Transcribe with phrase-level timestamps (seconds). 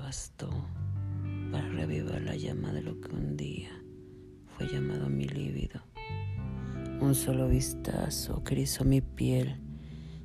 [0.00, 0.48] bastó
[1.50, 3.70] para revivar la llama de lo que un día
[4.56, 5.82] fue llamado mi líbido.
[6.98, 9.60] Un solo vistazo que mi piel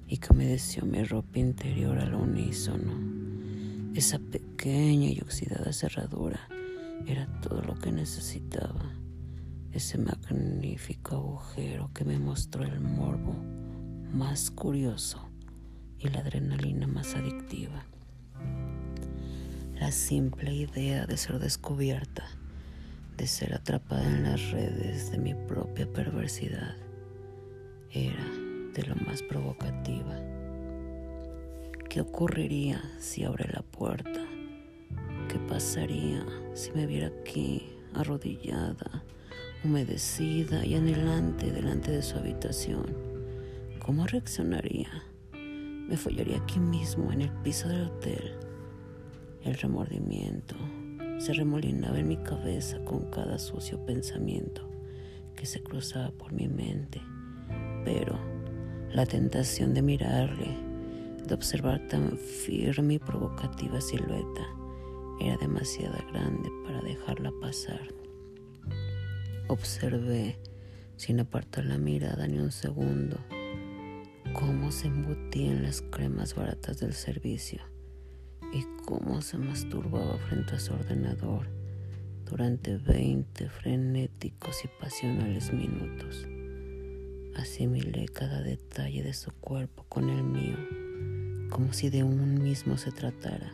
[0.07, 2.93] y que humedeció mi ropa interior al unísono.
[3.93, 6.47] Esa pequeña y oxidada cerradura
[7.05, 8.93] era todo lo que necesitaba.
[9.73, 13.35] Ese magnífico agujero que me mostró el morbo
[14.13, 15.29] más curioso
[15.99, 17.83] y la adrenalina más adictiva.
[19.87, 22.25] La simple idea de ser descubierta,
[23.15, 26.75] de ser atrapada en las redes de mi propia perversidad,
[27.91, 28.25] era
[28.73, 30.19] de lo más provocativa.
[31.89, 34.25] ¿Qué ocurriría si abre la puerta?
[35.29, 39.05] ¿Qué pasaría si me viera aquí, arrodillada,
[39.63, 42.93] humedecida y anhelante delante de su habitación?
[43.79, 44.89] ¿Cómo reaccionaría?
[45.31, 48.46] Me follaría aquí mismo en el piso del hotel.
[49.43, 50.55] El remordimiento
[51.19, 54.69] se remolinaba en mi cabeza con cada sucio pensamiento
[55.35, 57.01] que se cruzaba por mi mente.
[57.85, 58.19] Pero
[58.91, 60.57] la tentación de mirarle,
[61.25, 64.47] de observar tan firme y provocativa silueta,
[65.19, 67.87] era demasiado grande para dejarla pasar.
[69.47, 70.39] Observé,
[70.97, 73.17] sin apartar la mirada ni un segundo,
[74.33, 77.61] cómo se embutía en las cremas baratas del servicio
[78.53, 81.47] y cómo se masturbaba frente a su ordenador
[82.29, 86.27] durante 20 frenéticos y pasionales minutos.
[87.35, 90.57] Asimilé cada detalle de su cuerpo con el mío,
[91.49, 93.53] como si de un mismo se tratara.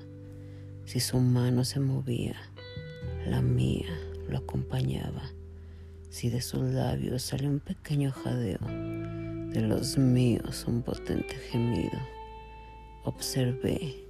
[0.86, 2.36] Si su mano se movía,
[3.28, 3.90] la mía
[4.28, 5.24] lo acompañaba.
[6.10, 8.60] Si de sus labios salió un pequeño jadeo,
[9.54, 12.00] de los míos un potente gemido.
[13.04, 14.04] Observé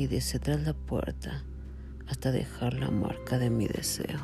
[0.00, 1.44] y desde tras la puerta
[2.08, 4.18] hasta dejar la marca de mi deseo.